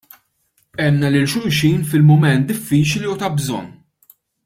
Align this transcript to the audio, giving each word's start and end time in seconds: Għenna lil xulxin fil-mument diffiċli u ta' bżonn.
Għenna 0.85 1.11
lil 1.15 1.27
xulxin 1.35 1.85
fil-mument 1.91 2.49
diffiċli 2.53 3.11
u 3.13 3.15
ta' 3.21 3.33
bżonn. 3.37 3.71